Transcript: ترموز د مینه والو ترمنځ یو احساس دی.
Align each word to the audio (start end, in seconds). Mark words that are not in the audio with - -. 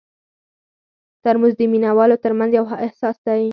ترموز 1.23 1.53
د 1.57 1.61
مینه 1.71 1.91
والو 1.97 2.21
ترمنځ 2.23 2.51
یو 2.57 2.65
احساس 2.85 3.17
دی. 3.27 3.43